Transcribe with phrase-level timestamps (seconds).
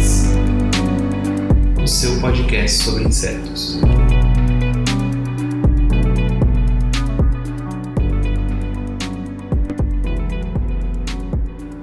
[1.91, 3.81] seu podcast sobre insetos.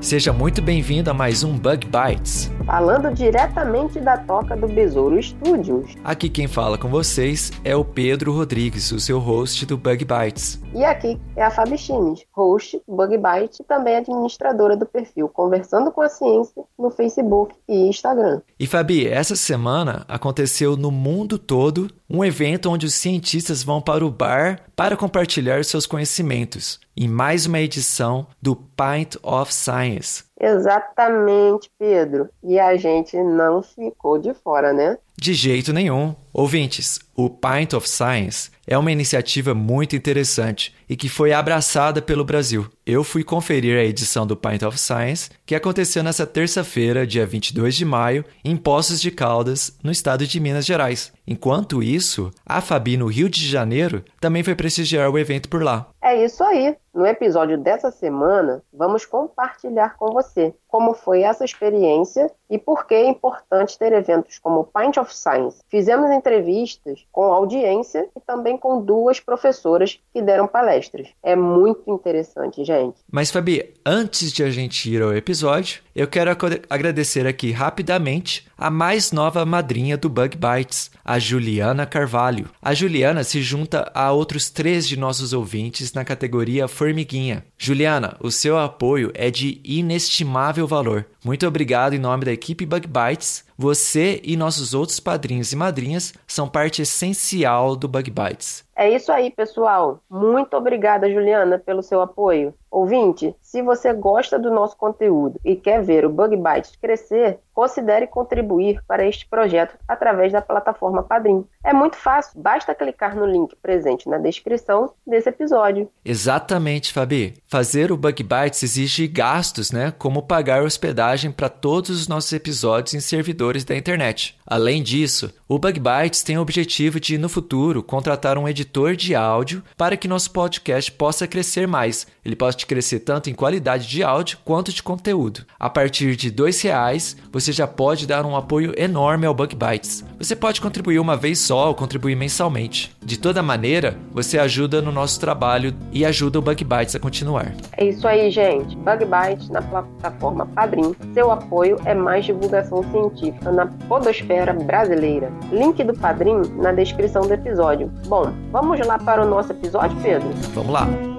[0.01, 2.51] Seja muito bem-vindo a mais um Bug Bites.
[2.69, 5.95] Falando diretamente da toca do Besouro Studios.
[6.05, 10.61] Aqui quem fala com vocês é o Pedro Rodrigues, o seu host do Bug Bites.
[10.75, 15.31] E aqui é a Fabi Chimes, host do Bug Bite e também administradora do perfil
[15.31, 18.43] Conversando com a Ciência no Facebook e Instagram.
[18.61, 24.05] E Fabi, essa semana aconteceu no mundo todo um evento onde os cientistas vão para
[24.05, 30.28] o bar para compartilhar seus conhecimentos, em mais uma edição do Pint of Science.
[30.41, 32.31] Exatamente, Pedro.
[32.43, 34.99] E a gente não ficou de fora, né?
[35.21, 36.15] De jeito nenhum.
[36.33, 42.25] Ouvintes, o Pint of Science é uma iniciativa muito interessante e que foi abraçada pelo
[42.25, 42.67] Brasil.
[42.87, 47.75] Eu fui conferir a edição do Pint of Science, que aconteceu nessa terça-feira, dia 22
[47.75, 51.13] de maio, em Poços de Caldas, no estado de Minas Gerais.
[51.27, 55.89] Enquanto isso, a Fabi, no Rio de Janeiro, também foi prestigiar o evento por lá.
[56.01, 56.77] É isso aí.
[56.95, 62.95] No episódio dessa semana, vamos compartilhar com você como foi essa experiência e por que
[62.95, 65.59] é importante ter eventos como o Pint of Science.
[65.69, 71.09] Fizemos entrevistas com audiência e também com duas professoras que deram palestras.
[71.23, 72.99] É muito interessante, gente.
[73.11, 76.31] Mas, Fabi, antes de a gente ir ao episódio, eu quero
[76.71, 82.49] agradecer aqui rapidamente a mais nova madrinha do Bug Bites, a Juliana Carvalho.
[82.63, 87.45] A Juliana se junta a outros três de nossos ouvintes na categoria Formiguinha.
[87.57, 91.07] Juliana, o seu apoio é de inestimável valor.
[91.25, 93.45] Muito obrigado em nome da equipe Bug Bites.
[93.59, 98.65] Você e nossos outros padrinhos e madrinhas são parte essencial do Bug Bites.
[98.77, 100.01] É isso aí, pessoal.
[100.09, 102.55] Muito obrigada, Juliana, pelo seu apoio.
[102.71, 108.07] Ouvinte, se você gosta do nosso conteúdo e quer ver o Bug Bites crescer, considere
[108.07, 111.45] contribuir para este projeto através da plataforma Padrim.
[111.65, 115.91] É muito fácil, basta clicar no link presente na descrição desse episódio.
[116.05, 117.35] Exatamente, Fabi.
[117.49, 119.93] Fazer o Bug Bites exige gastos, né?
[119.99, 124.39] Como pagar hospedagem para todos os nossos episódios em servidores da internet.
[124.47, 129.15] Além disso, o Bug Bites tem o objetivo de, no futuro, contratar um editor de
[129.15, 132.07] áudio para que nosso podcast possa crescer mais.
[132.29, 135.47] Ele pode crescer tanto em qualidade de áudio quanto de conteúdo.
[135.59, 140.05] A partir de R$ reais, você já pode dar um apoio enorme ao Bug Bites.
[140.19, 142.95] Você pode contribuir uma vez só ou contribuir mensalmente.
[143.03, 147.55] De toda maneira, você ajuda no nosso trabalho e ajuda o Bug Bites a continuar.
[147.79, 148.77] É isso aí, gente.
[148.77, 150.95] Bug Bites na plataforma Padrim.
[151.15, 155.33] Seu apoio é mais divulgação científica na podosfera brasileira.
[155.51, 157.91] Link do Padrim na descrição do episódio.
[158.07, 160.29] Bom, vamos lá para o nosso episódio, Pedro?
[160.53, 161.18] Vamos lá!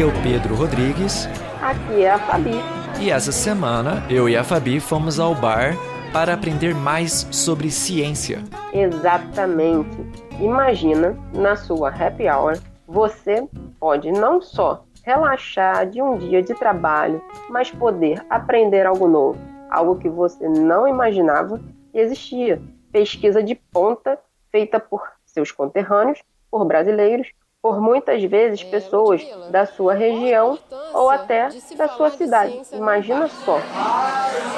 [0.00, 1.26] Aqui é o Pedro Rodrigues
[1.60, 2.54] Aqui é a Fabi.
[2.98, 5.76] e essa semana eu e a Fabi fomos ao bar
[6.10, 8.42] para aprender mais sobre ciência.
[8.72, 9.98] Exatamente.
[10.40, 13.46] Imagina, na sua happy hour, você
[13.78, 19.38] pode não só relaxar de um dia de trabalho, mas poder aprender algo novo,
[19.68, 21.60] algo que você não imaginava
[21.92, 22.58] que existia.
[22.90, 24.18] Pesquisa de ponta
[24.50, 27.28] feita por seus conterrâneos, por brasileiros,
[27.62, 30.58] por muitas vezes pessoas da sua região
[30.94, 32.58] ou até da sua cidade.
[32.72, 33.60] Imagina só.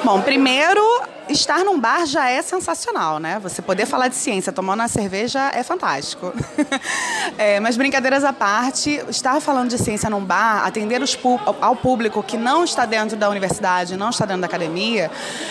[0.05, 0.81] Bom, primeiro,
[1.29, 3.39] estar num bar já é sensacional, né?
[3.39, 6.33] Você poder falar de ciência tomando uma cerveja é fantástico.
[7.37, 11.17] É, mas brincadeiras à parte, estar falando de ciência num bar, atender os
[11.61, 15.09] ao público que não está dentro da universidade, não está dentro da academia,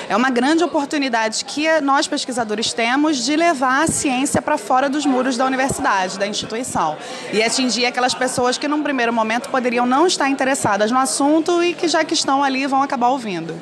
[0.08, 5.04] é uma grande oportunidade que nós pesquisadores temos de levar a ciência para fora dos
[5.04, 6.96] muros da universidade, da instituição,
[7.32, 11.74] e atingir aquelas pessoas que num primeiro momento poderiam não estar interessadas no assunto e
[11.74, 13.54] que já que estão ali vão acabar ouvindo.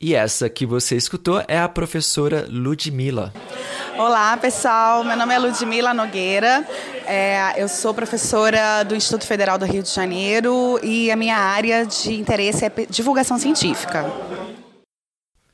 [0.00, 3.32] E essa que você escutou é a professora Ludmilla.
[3.96, 5.04] Olá, pessoal.
[5.04, 6.66] Meu nome é Ludmila Nogueira.
[7.06, 11.86] É, eu sou professora do Instituto Federal do Rio de Janeiro e a minha área
[11.86, 14.04] de interesse é divulgação científica.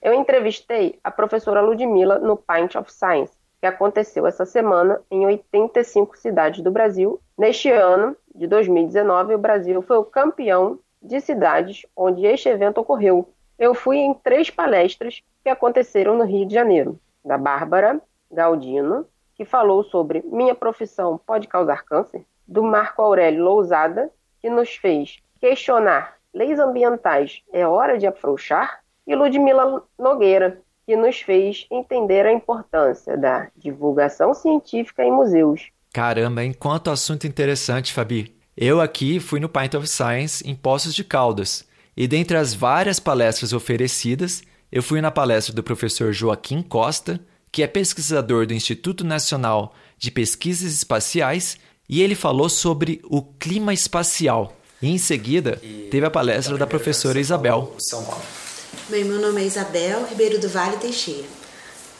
[0.01, 6.17] Eu entrevistei a professora Ludmila no Pint of Science, que aconteceu essa semana em 85
[6.17, 7.21] cidades do Brasil.
[7.37, 13.29] Neste ano de 2019, o Brasil foi o campeão de cidades onde este evento ocorreu.
[13.59, 18.01] Eu fui em três palestras que aconteceram no Rio de Janeiro, da Bárbara
[18.31, 24.11] Galdino, que falou sobre Minha profissão pode causar câncer, do Marco Aurélio Lousada,
[24.41, 31.21] que nos fez questionar leis ambientais, é hora de afrouxar, e Ludmila Nogueira, que nos
[31.21, 35.67] fez entender a importância da divulgação científica em museus.
[35.93, 38.35] Caramba, enquanto assunto interessante, Fabi.
[38.57, 42.99] Eu aqui fui no Pint of Science em Poços de Caldas, e dentre as várias
[42.99, 44.43] palestras oferecidas,
[44.73, 47.21] eu fui na palestra do professor Joaquim Costa,
[47.53, 53.75] que é pesquisador do Instituto Nacional de Pesquisas Espaciais, e ele falou sobre o clima
[53.75, 54.57] espacial.
[54.81, 57.75] E em seguida, teve a palestra da professora Isabel.
[57.79, 58.48] São Paulo.
[58.91, 61.29] Bem, meu nome é Isabel Ribeiro do Vale Teixeira.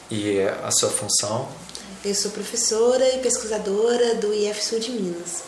[0.09, 1.47] E a sua função?
[2.03, 5.43] Eu sou professora e pesquisadora do IF Sul de Minas.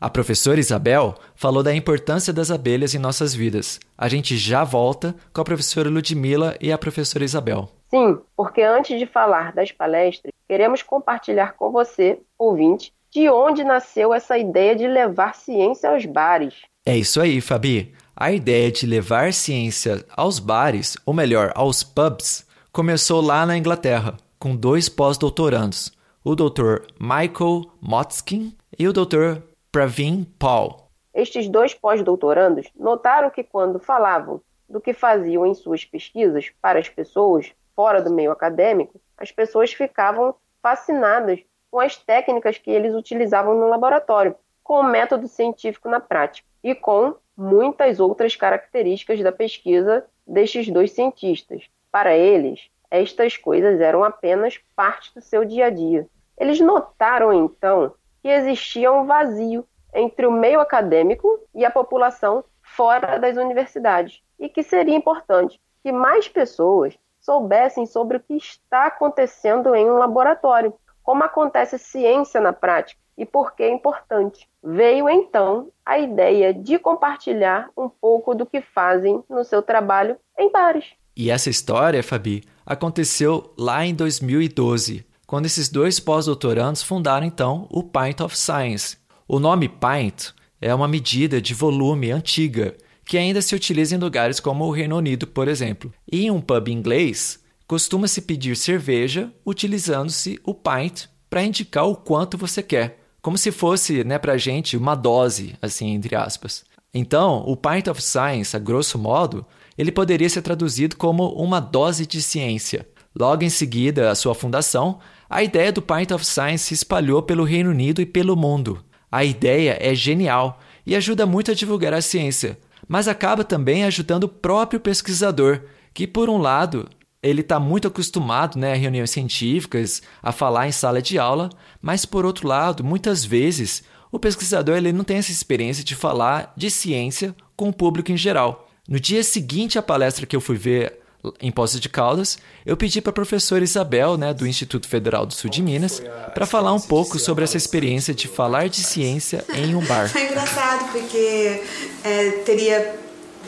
[0.00, 3.78] A professora Isabel falou da importância das abelhas em nossas vidas.
[3.96, 7.68] A gente já volta com a professora Ludmila e a professora Isabel.
[7.90, 14.14] Sim, porque antes de falar das palestras, queremos compartilhar com você, ouvinte, de onde nasceu
[14.14, 16.54] essa ideia de levar ciência aos bares.
[16.86, 17.94] É isso aí, Fabi.
[18.16, 24.16] A ideia de levar ciência aos bares, ou melhor, aos pubs, começou lá na Inglaterra,
[24.38, 26.86] com dois pós-doutorandos, o Dr.
[27.00, 29.42] Michael Motzkin e o Dr.
[29.72, 30.88] Pravin Paul.
[31.12, 36.88] Estes dois pós-doutorandos notaram que quando falavam do que faziam em suas pesquisas para as
[36.88, 43.58] pessoas fora do meio acadêmico, as pessoas ficavam fascinadas com as técnicas que eles utilizavam
[43.58, 50.04] no laboratório, com o método científico na prática e com muitas outras características da pesquisa
[50.26, 51.68] destes dois cientistas.
[51.90, 56.06] Para eles, estas coisas eram apenas parte do seu dia a dia.
[56.38, 63.18] Eles notaram então que existia um vazio entre o meio acadêmico e a população fora
[63.18, 69.74] das universidades e que seria importante que mais pessoas soubessem sobre o que está acontecendo
[69.74, 74.48] em um laboratório, como acontece ciência na prática e por que é importante.
[74.62, 80.50] Veio então a ideia de compartilhar um pouco do que fazem no seu trabalho em
[80.50, 80.84] bares.
[81.16, 87.82] E essa história, Fabi, aconteceu lá em 2012, quando esses dois pós-doutorandos fundaram então o
[87.82, 88.98] Pint of Science.
[89.28, 94.40] O nome pint é uma medida de volume antiga que ainda se utiliza em lugares
[94.40, 95.92] como o Reino Unido, por exemplo.
[96.10, 102.38] E em um pub inglês, costuma-se pedir cerveja utilizando-se o pint para indicar o quanto
[102.38, 106.62] você quer como se fosse, né, pra gente, uma dose, assim, entre aspas.
[106.92, 109.46] Então, o Pint of Science, a grosso modo,
[109.78, 112.86] ele poderia ser traduzido como uma dose de ciência.
[113.18, 114.98] Logo em seguida, a sua fundação,
[115.28, 118.84] a ideia do Pint of Science se espalhou pelo Reino Unido e pelo mundo.
[119.10, 124.24] A ideia é genial e ajuda muito a divulgar a ciência, mas acaba também ajudando
[124.24, 125.62] o próprio pesquisador,
[125.94, 126.90] que, por um lado,
[127.24, 131.48] ele está muito acostumado né, a reuniões científicas, a falar em sala de aula,
[131.80, 133.82] mas por outro lado, muitas vezes
[134.12, 138.16] o pesquisador ele não tem essa experiência de falar de ciência com o público em
[138.16, 138.68] geral.
[138.86, 141.00] No dia seguinte à palestra que eu fui ver
[141.40, 145.32] em Poços de Caldas, eu pedi para a professora Isabel, né, do Instituto Federal do
[145.32, 146.02] Sul de Minas,
[146.34, 150.10] para falar um pouco sobre essa experiência de falar de ciência em um bar.
[150.10, 151.62] Foi engraçado, porque
[152.04, 153.03] é, teria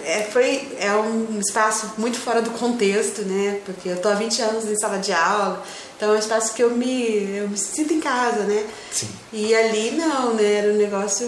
[0.06, 3.60] é, foi, é um espaço muito fora do contexto, né?
[3.66, 5.60] Porque eu tô há 20 anos em sala de aula,
[5.96, 8.64] então é um espaço que eu me, eu me sinto em casa, né?
[8.92, 9.08] Sim.
[9.32, 10.60] E ali não, né?
[10.60, 11.26] Era um negócio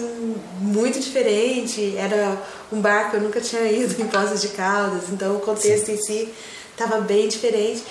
[0.61, 5.35] muito diferente, era um bar que eu nunca tinha ido em Poços de Caldas, então
[5.35, 5.93] o contexto Sim.
[5.93, 6.33] em si
[6.71, 7.83] estava bem diferente.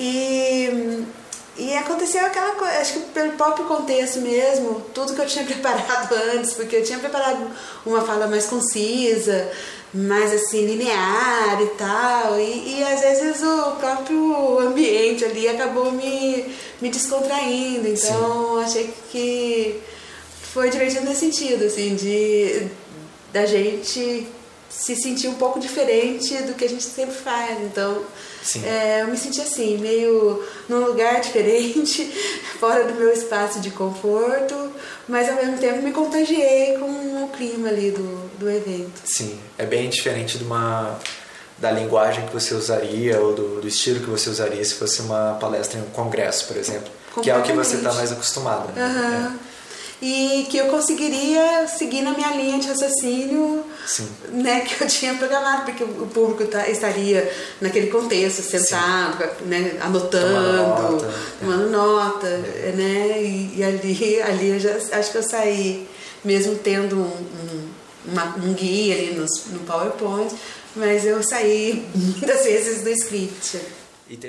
[0.00, 1.04] E,
[1.56, 6.12] e aconteceu aquela coisa, acho que pelo próprio contexto mesmo, tudo que eu tinha preparado
[6.34, 7.48] antes, porque eu tinha preparado
[7.86, 9.48] uma fala mais concisa,
[9.94, 12.38] mais assim linear e tal.
[12.38, 17.86] E, e às vezes o próprio ambiente ali acabou me, me descontraindo.
[17.88, 18.64] Então Sim.
[18.64, 19.80] achei que
[20.52, 22.66] foi divertido nesse sentido assim de
[23.32, 24.26] da gente
[24.68, 27.60] se sentir um pouco diferente do que a gente sempre faz.
[27.60, 28.02] Então
[28.64, 32.04] é, eu me senti assim meio num lugar diferente
[32.58, 34.54] fora do meu espaço de conforto
[35.08, 39.00] mas ao mesmo tempo me contagiei com o clima ali do, do evento.
[39.04, 40.98] Sim, é bem diferente de uma
[41.56, 45.36] da linguagem que você usaria ou do, do, estilo que você usaria se fosse uma
[45.40, 46.90] palestra em um congresso, por exemplo,
[47.22, 48.72] que é o que você está mais acostumada.
[48.72, 48.82] Né?
[48.82, 49.50] Uhum.
[49.50, 49.54] É
[50.04, 53.64] e que eu conseguiria seguir na minha linha de raciocínio
[54.30, 60.56] né, que eu tinha programado, porque o público tá, estaria naquele contexto, sentado, né, anotando,
[60.56, 62.74] nota, tomando nota, é.
[62.76, 65.88] né, e, e, ali, ali eu já acho que eu saí,
[66.22, 67.63] mesmo tendo um, um,
[68.04, 70.34] uma, um guia ali no, no PowerPoint,
[70.76, 73.84] mas eu saí muitas vezes do script.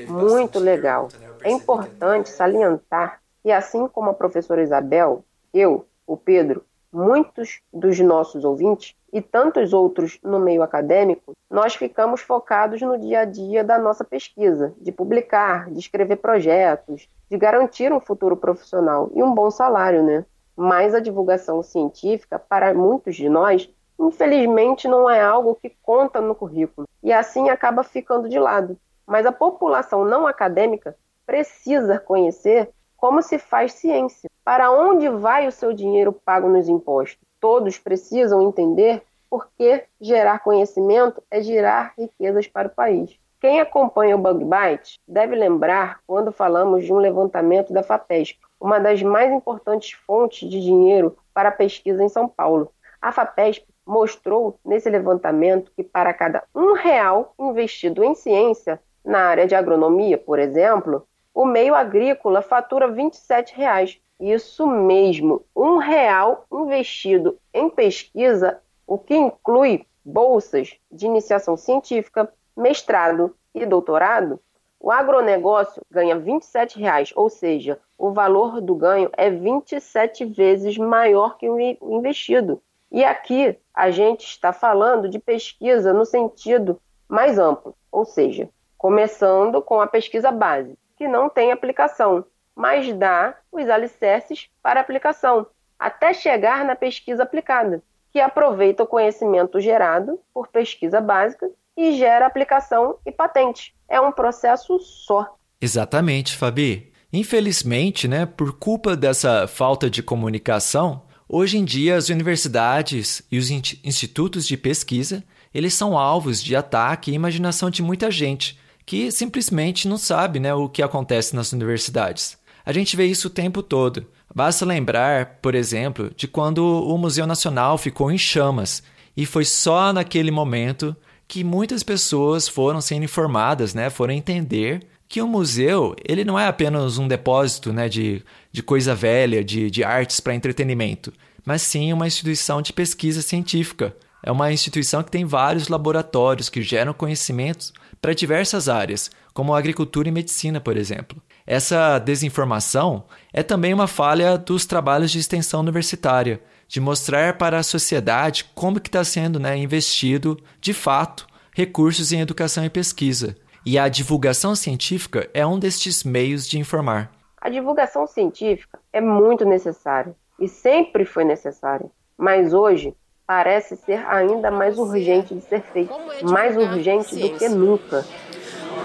[0.07, 1.09] Muito legal.
[1.19, 1.27] Né?
[1.43, 8.45] É importante salientar que, assim como a professora Isabel, eu, o Pedro, muitos dos nossos
[8.45, 13.77] ouvintes e tantos outros no meio acadêmico, nós ficamos focados no dia a dia da
[13.77, 19.51] nossa pesquisa, de publicar, de escrever projetos, de garantir um futuro profissional e um bom
[19.51, 20.25] salário, né?
[20.55, 23.69] Mas a divulgação científica, para muitos de nós,
[23.99, 28.77] infelizmente não é algo que conta no currículo e assim acaba ficando de lado.
[29.05, 30.95] Mas a população não acadêmica
[31.25, 34.29] precisa conhecer como se faz ciência?
[34.43, 37.19] Para onde vai o seu dinheiro pago nos impostos?
[37.39, 43.19] Todos precisam entender porque gerar conhecimento é gerar riquezas para o país.
[43.39, 48.79] Quem acompanha o Bug Byte deve lembrar quando falamos de um levantamento da FAPESP, uma
[48.79, 52.71] das mais importantes fontes de dinheiro para a pesquisa em São Paulo.
[53.01, 59.45] A FAPESP mostrou nesse levantamento que para cada um real investido em ciência, na área
[59.45, 63.99] de agronomia, por exemplo, o meio agrícola fatura 27 reais.
[64.19, 73.35] Isso mesmo, um real investido em pesquisa, o que inclui bolsas de iniciação científica, mestrado
[73.53, 74.39] e doutorado,
[74.85, 81.39] o agronegócio ganha 27 reais, ou seja, o valor do ganho é 27 vezes maior
[81.39, 81.59] que o
[81.91, 82.61] investido.
[82.91, 89.59] E aqui a gente está falando de pesquisa no sentido mais amplo, ou seja, começando
[89.59, 92.23] com a pesquisa base, que não tem aplicação,
[92.55, 95.47] mas dá os alicerces para aplicação,
[95.79, 102.25] até chegar na pesquisa aplicada, que aproveita o conhecimento gerado por pesquisa básica e gera
[102.25, 103.73] aplicação e patente.
[103.89, 105.35] É um processo só.
[105.61, 106.91] Exatamente, Fabi.
[107.11, 113.49] Infelizmente, né, por culpa dessa falta de comunicação, hoje em dia as universidades e os
[113.49, 119.87] institutos de pesquisa, eles são alvos de ataque e imaginação de muita gente, que simplesmente
[119.87, 122.37] não sabe né, o que acontece nas universidades.
[122.65, 124.07] A gente vê isso o tempo todo.
[124.33, 128.83] Basta lembrar, por exemplo, de quando o Museu Nacional ficou em chamas
[129.15, 130.95] e foi só naquele momento
[131.27, 136.47] que muitas pessoas foram sendo informadas, né, foram entender que o museu ele não é
[136.47, 141.13] apenas um depósito né, de, de coisa velha, de, de artes para entretenimento,
[141.45, 143.95] mas sim uma instituição de pesquisa científica.
[144.23, 150.07] É uma instituição que tem vários laboratórios que geram conhecimentos para diversas áreas, como agricultura
[150.09, 151.21] e medicina, por exemplo.
[151.45, 157.63] Essa desinformação é também uma falha dos trabalhos de extensão universitária, de mostrar para a
[157.63, 163.35] sociedade como que está sendo né, investido, de fato, recursos em educação e pesquisa.
[163.65, 167.11] E a divulgação científica é um destes meios de informar.
[167.41, 172.93] A divulgação científica é muito necessária e sempre foi necessária, mas hoje
[173.25, 178.05] parece ser ainda mais urgente de ser feito, é mais urgente do que nunca.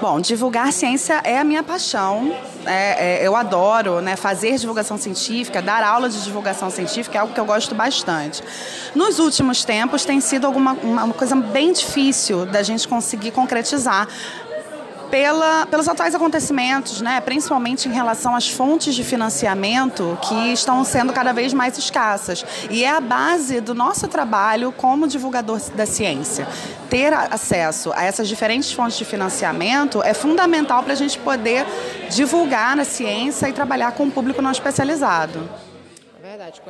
[0.00, 2.34] Bom, divulgar ciência é a minha paixão.
[2.64, 7.34] É, é, eu adoro né, fazer divulgação científica, dar aula de divulgação científica é algo
[7.34, 8.42] que eu gosto bastante.
[8.94, 14.08] Nos últimos tempos tem sido alguma, uma coisa bem difícil da gente conseguir concretizar
[15.10, 21.12] pela, pelos atuais acontecimentos, né, principalmente em relação às fontes de financiamento que estão sendo
[21.12, 22.44] cada vez mais escassas.
[22.70, 26.46] E é a base do nosso trabalho como divulgador da ciência.
[26.88, 31.66] Ter acesso a essas diferentes fontes de financiamento é fundamental para a gente poder
[32.08, 35.48] divulgar na ciência e trabalhar com o público não especializado.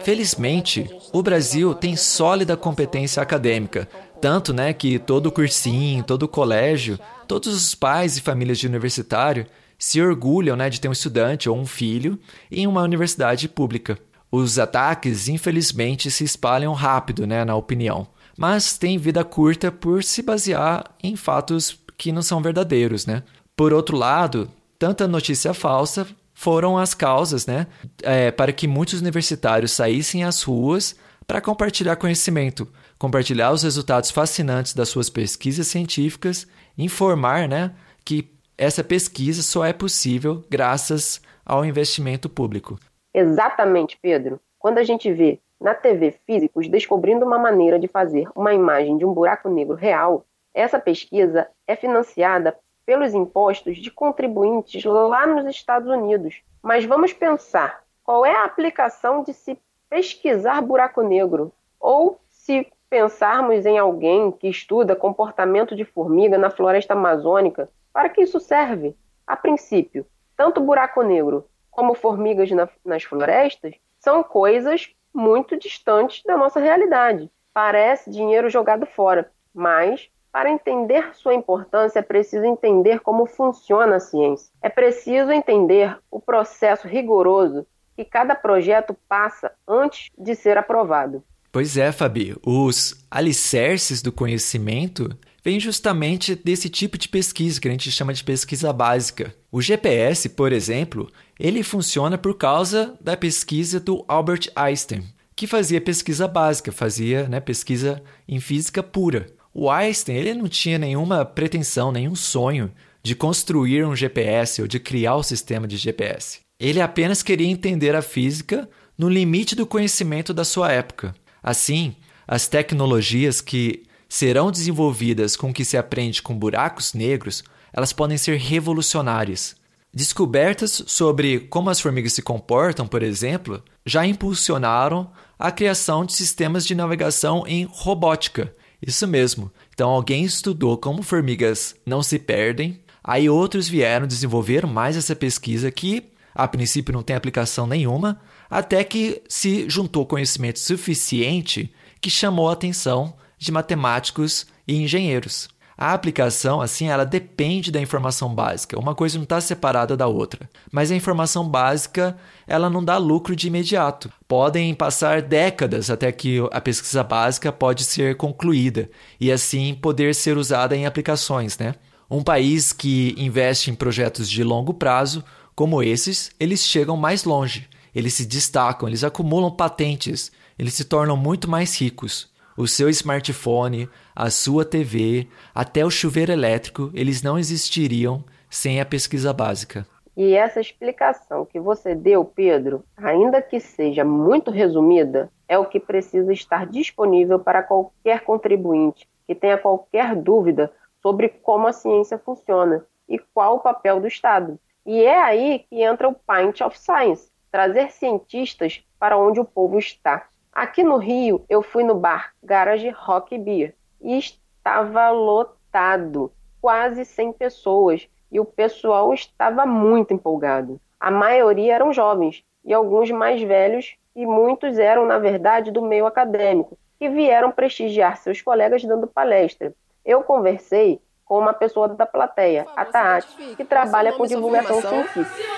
[0.02, 3.88] Felizmente, o Brasil tem sólida competência acadêmica,
[4.20, 6.98] tanto né, que todo cursinho, todo colégio
[7.30, 9.46] Todos os pais e famílias de universitário
[9.78, 12.18] se orgulham né, de ter um estudante ou um filho
[12.50, 13.96] em uma universidade pública.
[14.32, 20.22] Os ataques, infelizmente, se espalham rápido né, na opinião, mas têm vida curta por se
[20.22, 23.06] basear em fatos que não são verdadeiros.
[23.06, 23.22] Né?
[23.54, 27.68] Por outro lado, tanta notícia falsa foram as causas né,
[28.02, 30.96] é, para que muitos universitários saíssem às ruas
[31.28, 32.66] para compartilhar conhecimento,
[33.00, 39.72] compartilhar os resultados fascinantes das suas pesquisas científicas informar né, que essa pesquisa só é
[39.72, 42.78] possível graças ao investimento público.
[43.14, 44.38] Exatamente, Pedro.
[44.58, 49.04] Quando a gente vê na TV físicos descobrindo uma maneira de fazer uma imagem de
[49.06, 55.88] um buraco negro real, Essa pesquisa é financiada pelos impostos de contribuintes lá nos Estados
[55.88, 56.42] Unidos.
[56.60, 59.56] Mas vamos pensar: qual é a aplicação de se
[59.88, 61.52] pesquisar buraco negro?
[61.78, 68.22] Ou se pensarmos em alguém que estuda comportamento de formiga na floresta amazônica, para que
[68.22, 68.96] isso serve?
[69.24, 70.04] A princípio,
[70.36, 77.30] tanto buraco negro como formigas na, nas florestas são coisas muito distantes da nossa realidade.
[77.54, 84.00] Parece dinheiro jogado fora, mas para entender sua importância, é preciso entender como funciona a
[84.00, 84.52] ciência.
[84.62, 87.66] É preciso entender o processo rigoroso
[87.96, 91.22] que cada projeto passa antes de ser aprovado.
[91.52, 92.36] Pois é, Fabi.
[92.44, 95.10] Os alicerces do conhecimento
[95.44, 99.34] vêm justamente desse tipo de pesquisa que a gente chama de pesquisa básica.
[99.50, 105.04] O GPS, por exemplo, ele funciona por causa da pesquisa do Albert Einstein,
[105.34, 109.26] que fazia pesquisa básica, fazia né, pesquisa em física pura.
[109.52, 112.70] O Einstein ele não tinha nenhuma pretensão, nenhum sonho
[113.02, 116.40] de construir um GPS ou de criar o um sistema de GPS.
[116.60, 121.14] Ele apenas queria entender a física no limite do conhecimento da sua época.
[121.42, 128.18] Assim, as tecnologias que serão desenvolvidas com que se aprende com buracos negros, elas podem
[128.18, 129.56] ser revolucionárias.
[129.92, 136.64] Descobertas sobre como as formigas se comportam, por exemplo, já impulsionaram a criação de sistemas
[136.64, 138.54] de navegação em robótica,
[138.84, 139.50] isso mesmo.
[139.74, 145.70] Então alguém estudou como formigas não se perdem, aí outros vieram desenvolver mais essa pesquisa
[145.70, 146.04] que
[146.34, 152.52] a princípio não tem aplicação nenhuma, até que se juntou conhecimento suficiente que chamou a
[152.54, 155.48] atenção de matemáticos e engenheiros.
[155.80, 158.78] A aplicação, assim, ela depende da informação básica.
[158.78, 160.46] Uma coisa não está separada da outra.
[160.70, 164.12] Mas a informação básica, ela não dá lucro de imediato.
[164.28, 170.36] Podem passar décadas até que a pesquisa básica pode ser concluída e assim poder ser
[170.36, 171.74] usada em aplicações, né?
[172.10, 177.66] Um país que investe em projetos de longo prazo, como esses, eles chegam mais longe.
[177.94, 182.30] Eles se destacam, eles acumulam patentes, eles se tornam muito mais ricos
[182.60, 188.84] o seu smartphone, a sua TV, até o chuveiro elétrico, eles não existiriam sem a
[188.84, 189.86] pesquisa básica.
[190.14, 195.80] E essa explicação que você deu, Pedro, ainda que seja muito resumida, é o que
[195.80, 202.84] precisa estar disponível para qualquer contribuinte que tenha qualquer dúvida sobre como a ciência funciona
[203.08, 204.58] e qual o papel do Estado.
[204.84, 209.78] E é aí que entra o Pint of Science trazer cientistas para onde o povo
[209.78, 210.28] está.
[210.52, 217.32] Aqui no Rio, eu fui no bar Garage Rock Beer e estava lotado, quase 100
[217.32, 220.80] pessoas, e o pessoal estava muito empolgado.
[220.98, 226.06] A maioria eram jovens e alguns mais velhos, e muitos eram, na verdade, do meio
[226.06, 229.72] acadêmico, que vieram prestigiar seus colegas dando palestra.
[230.04, 235.48] Eu conversei com uma pessoa da plateia, a Tati, que trabalha com divulgação científica.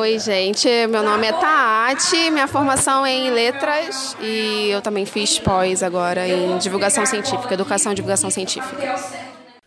[0.00, 0.68] Oi, gente.
[0.88, 6.26] Meu nome é Taati, minha formação é em letras e eu também fiz pós agora
[6.26, 8.96] em divulgação científica, educação e divulgação científica.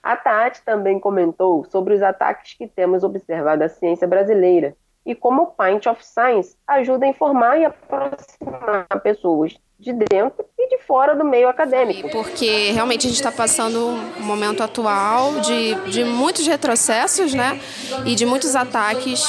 [0.04, 5.44] A Taati também comentou sobre os ataques que temos observado à ciência brasileira e como
[5.44, 11.14] o Pint of Science ajuda a informar e aproximar pessoas de dentro e de fora
[11.14, 12.10] do meio acadêmico.
[12.10, 17.60] Porque realmente a gente está passando um momento atual de, de muitos retrocessos né?
[18.06, 19.24] e de muitos ataques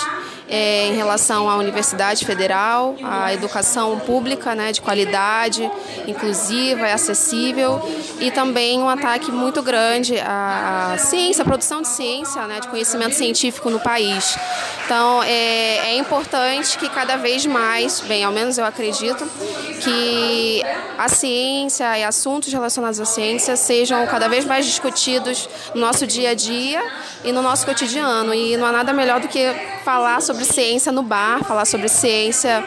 [0.54, 5.68] é, em relação à Universidade Federal, à educação pública né, de qualidade,
[6.06, 7.82] inclusiva e acessível,
[8.20, 13.16] e também um ataque muito grande à ciência, à produção de ciência, né, de conhecimento
[13.16, 14.38] científico no país.
[14.84, 19.28] Então, é, é importante que cada vez mais, bem, ao menos eu acredito,
[19.80, 20.62] que
[20.96, 26.30] a ciência e assuntos relacionados à ciência sejam cada vez mais discutidos no nosso dia
[26.30, 26.80] a dia
[27.24, 28.32] e no nosso cotidiano.
[28.32, 29.52] E não há nada melhor do que
[29.84, 32.64] falar sobre ciência no bar, falar sobre ciência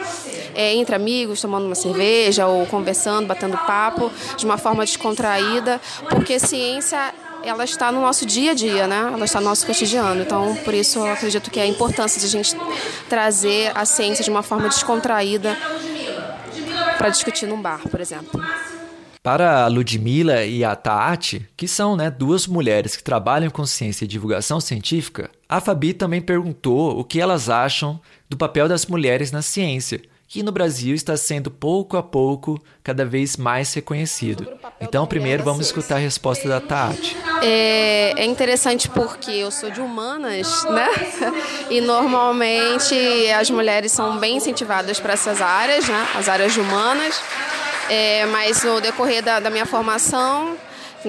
[0.54, 6.38] é, entre amigos, tomando uma cerveja ou conversando, batendo papo, de uma forma descontraída, porque
[6.38, 9.10] ciência ela está no nosso dia a dia, né?
[9.12, 10.20] Ela está no nosso cotidiano.
[10.20, 12.56] Então, por isso, eu acredito que é a importância de a gente
[13.08, 15.56] trazer a ciência de uma forma descontraída
[16.96, 18.42] para discutir num bar, por exemplo.
[19.22, 24.04] Para a Ludmila e a Taati, que são né, duas mulheres que trabalham com ciência
[24.04, 29.32] e divulgação científica, a Fabi também perguntou o que elas acham do papel das mulheres
[29.32, 34.46] na ciência, que no Brasil está sendo pouco a pouco cada vez mais reconhecido.
[34.78, 37.16] Então, primeiro vamos escutar a resposta da Tati.
[37.42, 40.88] É, é interessante porque eu sou de humanas, né?
[41.70, 42.94] E normalmente
[43.30, 46.08] as mulheres são bem incentivadas para essas áreas, né?
[46.14, 47.22] As áreas humanas.
[47.88, 50.56] É, mas no decorrer da, da minha formação,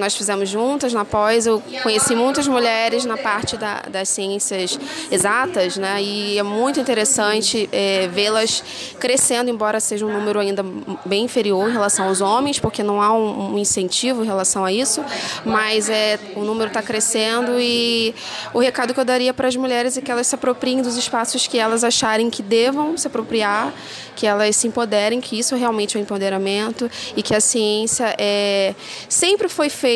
[0.00, 1.46] nós fizemos juntas na pós.
[1.46, 4.78] Eu conheci muitas mulheres na parte da, das ciências
[5.10, 6.02] exatas, né?
[6.02, 8.64] E é muito interessante é, vê-las
[8.98, 10.64] crescendo, embora seja um número ainda
[11.04, 14.72] bem inferior em relação aos homens, porque não há um, um incentivo em relação a
[14.72, 15.04] isso,
[15.44, 18.14] mas é, o número está crescendo e
[18.54, 21.46] o recado que eu daria para as mulheres é que elas se apropriem dos espaços
[21.46, 23.72] que elas acharem que devam se apropriar,
[24.16, 28.74] que elas se empoderem, que isso realmente é um empoderamento e que a ciência é,
[29.08, 29.89] sempre foi feita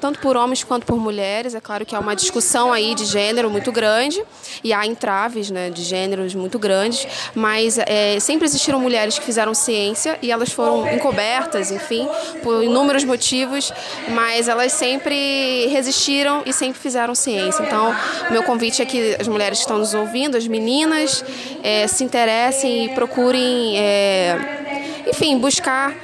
[0.00, 1.54] tanto por homens quanto por mulheres.
[1.54, 4.22] É claro que há uma discussão aí de gênero muito grande
[4.62, 9.54] e há entraves né, de gêneros muito grandes, mas é, sempre existiram mulheres que fizeram
[9.54, 12.08] ciência e elas foram encobertas, enfim,
[12.42, 13.72] por inúmeros motivos,
[14.10, 17.62] mas elas sempre resistiram e sempre fizeram ciência.
[17.62, 17.94] Então,
[18.30, 21.24] meu convite é que as mulheres que estão nos ouvindo, as meninas,
[21.62, 25.94] é, se interessem e procurem, é, enfim, buscar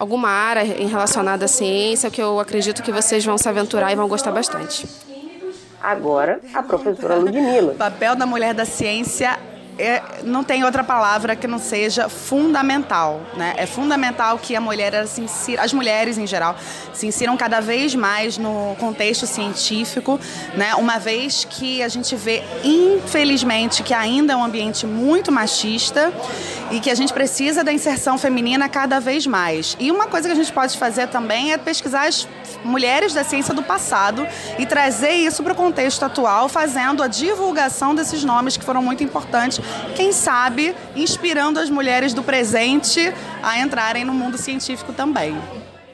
[0.00, 4.08] alguma área relacionada à ciência, que eu acredito que vocês vão se aventurar e vão
[4.08, 4.88] gostar bastante.
[5.82, 7.72] Agora, a professora Ludmilla.
[7.72, 9.38] O papel da mulher da ciência
[9.78, 13.20] é, não tem outra palavra que não seja fundamental.
[13.36, 13.54] Né?
[13.56, 16.56] É fundamental que a mulher se insira, as mulheres em geral
[16.92, 20.20] se insiram cada vez mais no contexto científico,
[20.54, 20.74] né?
[20.74, 26.12] uma vez que a gente vê, infelizmente, que ainda é um ambiente muito machista
[26.70, 29.76] e que a gente precisa da inserção feminina cada vez mais.
[29.78, 32.28] E uma coisa que a gente pode fazer também é pesquisar as
[32.64, 34.26] mulheres da ciência do passado
[34.58, 39.02] e trazer isso para o contexto atual, fazendo a divulgação desses nomes que foram muito
[39.02, 39.60] importantes,
[39.94, 45.36] quem sabe inspirando as mulheres do presente a entrarem no mundo científico também.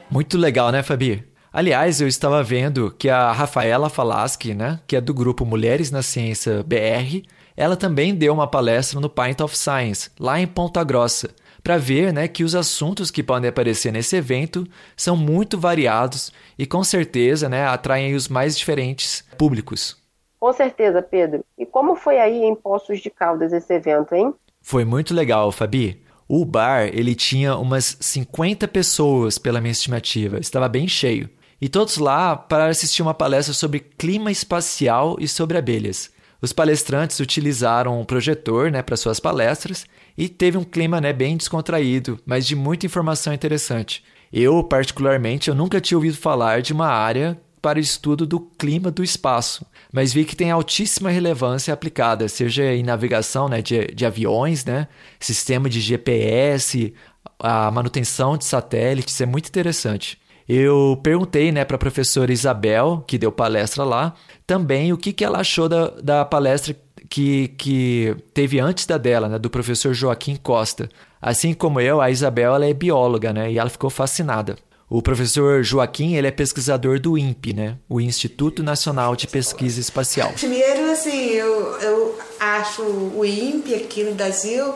[0.09, 1.25] Muito legal, né, Fabi?
[1.51, 6.03] Aliás, eu estava vendo que a Rafaela Falaschi, né, que é do grupo Mulheres na
[6.03, 7.23] Ciência BR,
[7.57, 11.29] ela também deu uma palestra no Pint of Science, lá em Ponta Grossa
[11.67, 14.65] para ver né, que os assuntos que podem aparecer nesse evento
[14.95, 20.01] são muito variados e com certeza né, atraem os mais diferentes públicos.
[20.39, 21.43] Com certeza, Pedro.
[21.57, 24.33] E como foi aí em Poços de Caldas esse evento, hein?
[24.61, 26.01] Foi muito legal, Fabi.
[26.25, 31.29] O bar ele tinha umas 50 pessoas pela minha estimativa, estava bem cheio.
[31.59, 36.15] E todos lá para assistir uma palestra sobre clima espacial e sobre abelhas.
[36.41, 39.85] Os palestrantes utilizaram um projetor né, para suas palestras
[40.17, 44.03] e teve um clima né, bem descontraído, mas de muita informação interessante.
[44.31, 48.91] Eu, particularmente, eu nunca tinha ouvido falar de uma área para o estudo do clima
[48.91, 54.05] do espaço, mas vi que tem altíssima relevância aplicada, seja em navegação né, de, de
[54.05, 54.87] aviões, né,
[55.19, 56.93] sistema de GPS,
[57.39, 60.19] a manutenção de satélites, é muito interessante.
[60.47, 64.13] Eu perguntei né, para a professora Isabel, que deu palestra lá,
[64.45, 66.75] também o que, que ela achou da, da palestra
[67.09, 70.89] que, que teve antes da dela, né, do professor Joaquim Costa.
[71.21, 74.55] Assim como eu, a Isabel ela é bióloga, né, e ela ficou fascinada.
[74.89, 80.31] O professor Joaquim, ele é pesquisador do INPE, né, o Instituto Nacional de Pesquisa Espacial.
[80.31, 84.73] Primeiro, assim, eu, eu acho o INPE aqui no Brasil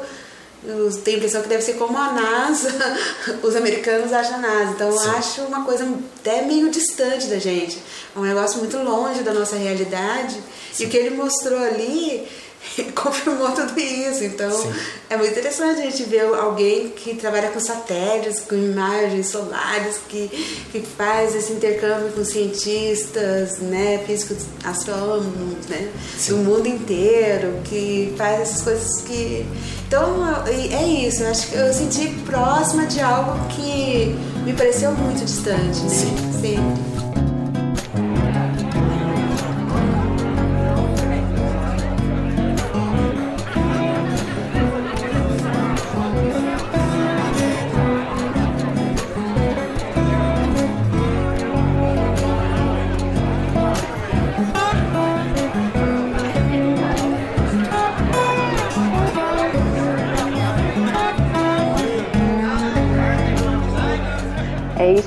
[0.64, 2.72] eu tenho a impressão que deve ser como a NASA,
[3.42, 4.72] os americanos acham a NASA.
[4.72, 5.88] Então eu acho uma coisa
[6.20, 7.80] até meio distante da gente.
[8.16, 10.36] É um negócio muito longe da nossa realidade.
[10.72, 10.84] Sim.
[10.84, 12.28] E o que ele mostrou ali
[12.96, 14.24] confirmou tudo isso.
[14.24, 14.74] Então Sim.
[15.10, 20.28] é muito interessante a gente ver alguém que trabalha com satélites, com imagens solares, que,
[20.72, 25.90] que faz esse intercâmbio com cientistas, né, físicos astrônomos, né,
[26.28, 29.46] do mundo inteiro, que faz essas coisas que.
[29.88, 35.26] Então é isso, eu acho que eu senti próxima de algo que me pareceu muito
[35.26, 35.90] distante, né?
[35.90, 36.32] Sim.
[36.42, 37.11] Sempre.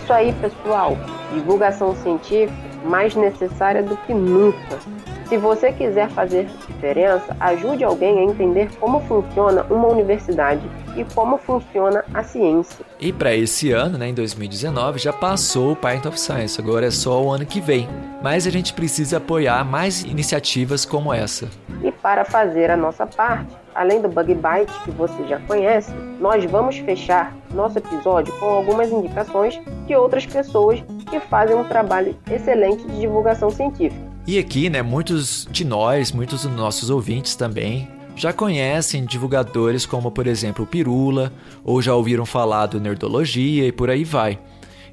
[0.05, 0.97] Isso aí, pessoal.
[1.33, 2.53] Divulgação científica
[2.85, 4.79] mais necessária do que nunca.
[5.35, 10.63] Se você quiser fazer diferença, ajude alguém a entender como funciona uma universidade
[10.95, 12.87] e como funciona a ciência.
[13.01, 16.91] E para esse ano, né, em 2019, já passou o Pint of Science, agora é
[16.93, 17.89] só o ano que vem.
[18.23, 21.49] Mas a gente precisa apoiar mais iniciativas como essa.
[21.83, 26.45] E para fazer a nossa parte, além do Bug Bite que você já conhece, nós
[26.45, 32.87] vamos fechar nosso episódio com algumas indicações de outras pessoas que fazem um trabalho excelente
[32.87, 34.14] de divulgação científica.
[34.27, 40.11] E aqui, né, muitos de nós, muitos dos nossos ouvintes também, já conhecem divulgadores como,
[40.11, 41.33] por exemplo, o Pirula,
[41.63, 44.39] ou já ouviram falar do Nerdologia e por aí vai.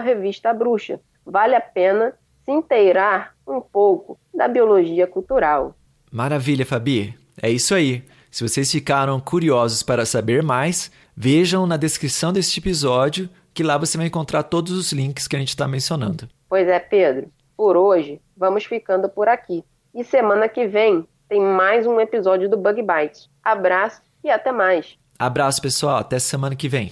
[1.25, 5.75] vale a pena se inteirar um pouco da biologia cultural.
[6.11, 7.17] Maravilha, Fabi.
[7.41, 8.03] É isso aí.
[8.29, 13.97] Se vocês ficaram curiosos para saber mais, vejam na descrição deste episódio, que lá você
[13.97, 16.27] vai encontrar todos os links que a gente está mencionando.
[16.47, 17.29] Pois é, Pedro.
[17.55, 19.63] Por hoje, vamos ficando por aqui.
[19.93, 23.29] E semana que vem tem mais um episódio do Bug Bites.
[23.43, 24.97] Abraço e até mais.
[25.19, 25.97] Abraço, pessoal.
[25.97, 26.91] Até semana que vem.